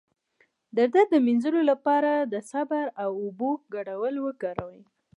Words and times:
د 0.75 0.77
درد 0.93 1.07
د 1.13 1.15
مینځلو 1.25 1.61
لپاره 1.71 2.11
د 2.33 2.35
صبر 2.51 2.85
او 3.03 3.09
اوبو 3.23 3.51
ګډول 3.73 4.15
وکاروئ 4.25 4.81